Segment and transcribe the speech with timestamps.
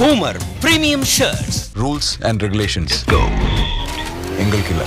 [0.00, 1.56] Homer Premium Shirts.
[1.74, 2.96] Rules and regulations
[4.38, 4.86] எங்களுக்கு இல்லை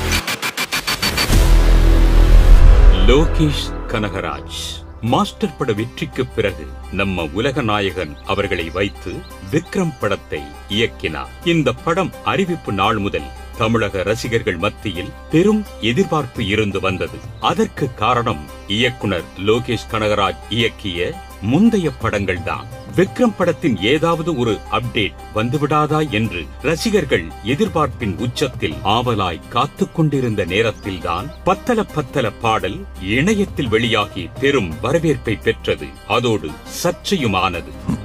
[3.08, 4.60] Lokesh Kanagaraj
[5.02, 9.14] master பட வெற்றிக்கு பிறகு நம்ம உலக நாயகன் அவர்களை வைத்து
[9.52, 11.34] விக்ரம் படத்தை இயக்கினார்.
[11.44, 13.30] இந்த படம் அறிவிப்பு நாள் முதல்
[13.60, 17.18] தமிழக ரசிகர்கள் மத்தியில் பெரும் எதிர்பார்ப்பு இருந்து வந்தது.
[17.40, 26.10] அதற்கு காரணம் இயக்குனர் லோகேஷ் கனகராஜ் இயக்கிய முந்தைய படங்கள் தான் விக்ரம் படத்தின் ஏதாவது ஒரு அப்டேட் வந்துவிடாதா
[26.10, 35.36] என்று ரசிகர்கள் எதிர்பார்ப்பின் உச்சத்தில் ஆவலாய் காத்துக் கொண்டிருந்த நேரத்தில்தான் பத்தல பத்தல பாடல் இணையத்தில் வெளியாகி பெரும் வரவேற்பை
[35.36, 35.86] பெற்றது.
[36.08, 36.50] அதோடு
[36.84, 37.98] சர்ச்சையுமானது.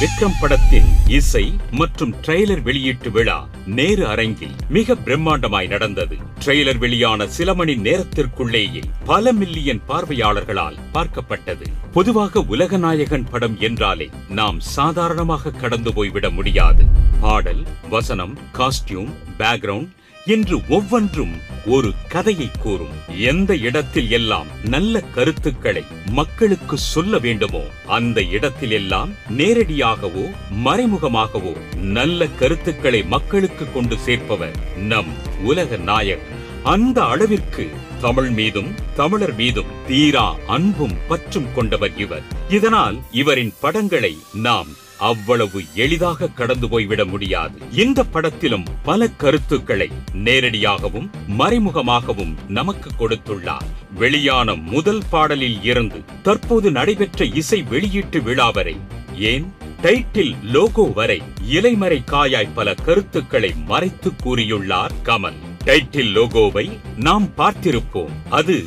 [0.00, 6.16] விக்ரம் படத்தின் இசை மற்றும் ட்ரெய்லர் வெளியீட்டு விழா நேரு அரங்கில் மிக பிரம்மாண்டமாய் நடந்தது.
[6.44, 11.66] ட்ரெய்லர் வெளியான சில மணி நேரத்திற்குள்ளேயே பல மில்லியன் பார்வையாளர்களால் பார்க்கப்பட்டது.
[11.92, 16.84] பொதுவாக உலகநாயகன் படம் என்றாலே நாம் சாதாரணமாக கடந்து போய்விட முடியாது.
[17.20, 19.88] பாடல் வசனம் காஸ்டியூம் பேக்ரவுண்ட்
[20.26, 21.32] என்று ஒவ்வொன்றும்
[21.66, 22.94] ஒரு கதையை கூறும்.
[23.18, 33.02] எந்த இடத்தில் எல்லாம் நல்ல கருத்துக்களை மக்களுக்கு சொல்ல வேண்டுமோ அந்த இடத்தில் எல்லாம் நேரடியாகவோ மறைமுகமாகவோ நல்ல கருத்துக்களை
[33.02, 41.54] மக்களுக்கு கொண்டு சேர்ப்பவர் நம் உலக நாயகன் அந்த அளவிற்கு தமிழ் மீதும் தமிழர் மீதும் தீரா அன்பும் பற்றும்
[41.54, 42.22] கொண்டவர் இவர்.
[42.48, 44.66] இதனால் இவரின் படங்களை நாம்
[44.98, 47.58] அவ்வளவு எளிதாக கடந்து போய்விட முடியாது.
[47.70, 53.66] இந்த படத்திலும் பல கருத்துக்களை நேரடியாகவும் மறைமுகமாகவும் நமக்கு கொடுத்துள்ளார்.
[53.94, 58.76] வெளியான முதல் பாடலில் இருந்து தற்போது நடைபெற்ற இசை வெளியீட்டு விழா வரை
[59.14, 59.52] ஏன்?
[59.82, 61.22] டைட்டில் லோகோ வரை
[61.52, 65.38] இலைமறை காயாய் பல கருத்துக்களை மறைத்து கூறியுள்ளார் கமல்.
[65.64, 68.12] டைட்டில் லோகோவை நாம் பார்த்திருப்போம்.
[68.30, 68.64] அது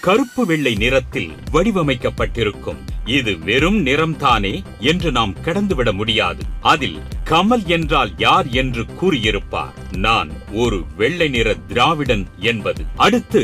[0.00, 2.89] கருப்பு வெள்ளை நிறத்தில் வடிவமைக்கப்பட்டிருக்கும்.
[3.18, 4.52] இது வெறும் நிறம்தானே
[4.90, 6.42] என்று நாம் கடந்துவிட முடியாது.
[6.72, 6.98] அதில்
[7.30, 9.74] கமல் என்றால் யார் என்று கூறியிருப்பார்.
[10.06, 10.30] நான்
[10.62, 12.82] ஒரு வெள்ளை நிற திராவிடன் என்பது.
[13.06, 13.42] அடுத்து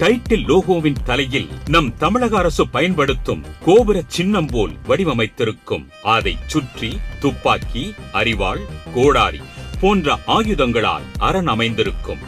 [0.00, 5.86] டைட்டில் லோகோவின் தலையில் நம் தமிழக அரசு பயன்படுத்தும் கோபுர சின்னம் போல் வடிவமைத்திருக்கும்.
[6.16, 8.62] அதை சுற்றி துப்பாக்கி அரிவாள்
[8.94, 9.42] கோடாரி
[9.80, 12.22] போன்ற ஆயுதங்களால் அரண் அமைந்திருக்கும்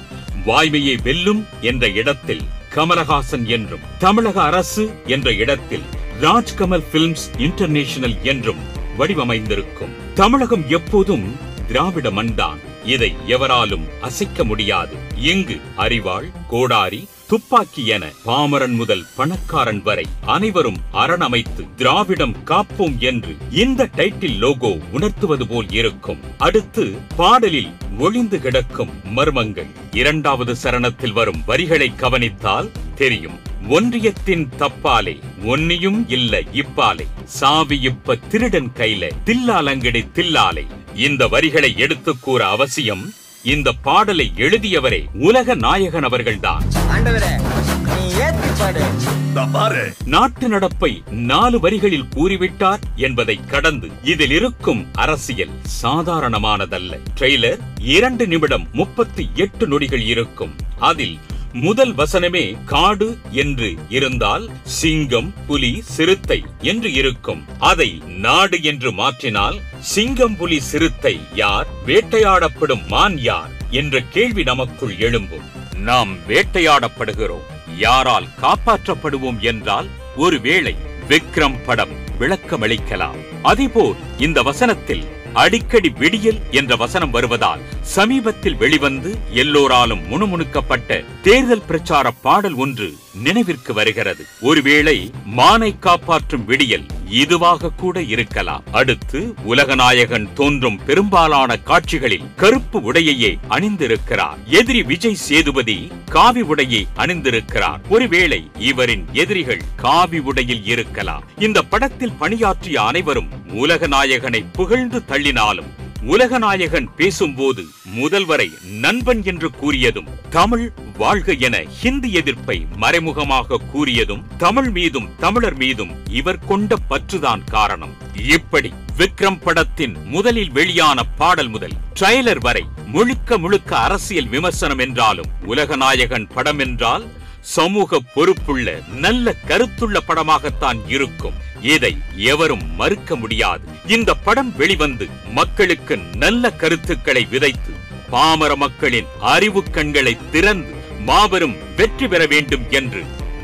[0.47, 1.41] வாய்மையை வெல்லும்
[1.71, 5.87] என்ற இடத்தில் கமலஹாசன் என்றும் தமிழக அரசு என்ற இடத்தில்
[6.21, 8.59] ராஜ்கமல் பிலிம்ஸ் இன்டர்நேஷனல் என்றும்
[8.99, 9.93] வடிவமைந்திருக்கும்.
[10.15, 11.37] தமிழகம் எப்போதும்
[11.67, 12.59] திராவிட மண்தான்.
[12.85, 14.95] இதை எவராலும் அசைக்க முடியாது.
[15.17, 23.89] இங்கு அரிவாள் கோடாரி துப்பாக்கி என பாமரன் முதல் பணக்காரன் வரை அனைவரும் அரணமைத்து திராவிடம் காப்போம் என்று இந்த
[23.97, 26.19] டைட்டில் லோகோ உணர்த்துவது போல் இருக்கும்.
[26.39, 29.71] அடுத்து பாடலில் ஒளிந்து கிடக்கும் மர்மங்கள்.
[29.91, 33.49] இரண்டாவது சரணத்தில் வரும் வரிகளை கவனித்தால் தெரியும்.
[33.69, 37.07] ஒன்றியத்தின் தப்பாலே ஒன்னியும் இல்ல இப்பாலே.
[37.25, 40.67] சாவி இப்ப திருடன் கையில தில்லாலங்கடி தில்லாலே.
[40.95, 43.13] இந்த வரிகளை எடுத்து கூற அவசியம்
[43.43, 46.63] இந்த பாடலை எழுதியவரே உலக நாயகன் அவர்கள்தான்.
[46.89, 47.43] ஆண்டவரே
[47.85, 49.95] நீ ஏத்தி பாடு.
[50.05, 55.51] நாட்டு நடப்பை நாலு வரிகளில் கூறிவிட்டார் என்பதை கடந்து இதில் இருக்கும் அரசியல்
[55.83, 57.01] சாதாரணமானதல்ல.
[57.19, 60.55] ட்ரெய்லர் இரண்டு நிமிடம் முப்பத்தி எட்டு நொடிகள் இருக்கும்.
[60.79, 61.19] அதில்
[61.53, 67.45] முதல் வசனமே காடு என்று இருந்தால் சிங்கம் புலி சிறுத்தை என்று இருக்கும்.
[67.59, 71.67] அதை நாடு என்று மாற்றினால் சிங்கம் புலி சிறுத்தை யார்?
[71.87, 73.51] வேட்டையாடப்படும் மான் யார்?
[73.71, 75.75] என்ற கேள்வி நமக்குள் எழும்பும்.
[75.77, 77.47] நாம் வேட்டையாடப்படுகிறோம்.
[77.77, 80.77] யாரால் காப்பாற்றப்படுவோம் என்றால் ஒருவேளை
[81.09, 83.17] விக்ரம் படம் விளக்கமளிக்கலாம்.
[83.43, 92.55] அதேபோல் இந்த வசனத்தில் அடிக்கடி விடியல் என்ற வசனம் வருவதால் சமீபத்தில் வெளிவந்து எல்லோராலும் முணுமுணுக்கப்பட்ட தேர்தல் பிரச்சார பாடல்
[92.55, 94.25] ஒன்று நினைவிற்கு வருகிறது.
[94.41, 98.65] ஒருவேளை மானை காப்பாற்றும் விடியல் இதுவாக கூட இருக்கலாம்.
[98.73, 104.39] அடுத்து உலகநாயகன் தோன்றும் பெரும்பாலான காட்சிகளில் கருப்பு உடையையே அணிந்திருக்கிறார்.
[104.45, 107.81] எதிரி விஜய் சேதுபதி காவி உடையை அணிந்திருக்கிறார்.
[107.89, 111.25] ஒருவேளை இவரின் எதிரிகள் காவி உடையில் இருக்கலாம்.
[111.39, 115.67] இந்த படத்தில் பணியாற்றிய அனைவரும் உலகநாயகனை புகழ்ந்து தள்ளினாலும்
[116.07, 117.65] உலகநாயகன் பேசும்போது
[117.97, 125.91] முதல்வரை நண்பன் என்று கூறியதும் தமிழ் வாழ்க என ஹிந்தி எதிர்ப்பை மறைமுகமாக கூறியதும் தமிழ் மீதும் தமிழர் மீதும்
[126.11, 127.95] இவர் கொண்ட பற்றுதான் காரணம்.
[128.29, 136.29] இப்படி விக்ரம் படத்தின் முதலில் வெளியான பாடல் முதல் ட்ரைலர் வரை முழுக்க முழுக்க அரசியல் விமர்சனம் என்றாலும் உலகநாயகன்
[136.35, 137.09] படம் என்றால்
[137.49, 141.93] சமூக பொறுப்புள்ள நல்ல கருத்துள்ள படமாகத்தான் இருக்கும் இதை
[142.25, 147.73] எவரும் மறுக்க முடியாது இந்த படம் வெளிவந்து மக்களுக்கு நல்ல கருத்துக்களை விதைத்து
[148.11, 153.03] பாமர மக்களின் அறிவு கண்களை திறந்து மாபெரும் வெற்றி பெற வேண்டும் என்று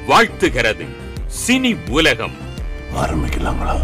[0.09, 0.87] வாழ்த்துகிறது
[1.39, 2.37] சினி உலகம்
[3.01, 3.77] ஆரம்பிக்கலாங்களா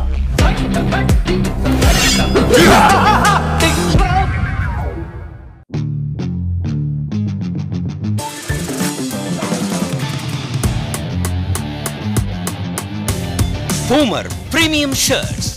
[13.93, 15.53] होमर प्रीमियम शर्ट्स